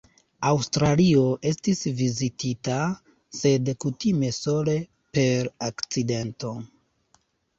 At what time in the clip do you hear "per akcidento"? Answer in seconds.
5.17-6.55